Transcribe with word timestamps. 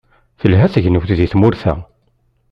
Telha 0.39 0.67
tegnewt 0.73 1.11
di 1.19 1.27
tmurt-a. 1.31 1.73